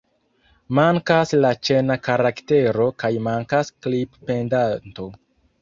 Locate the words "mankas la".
0.79-1.51